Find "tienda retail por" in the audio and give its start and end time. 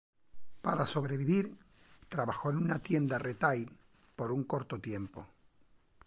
2.79-4.31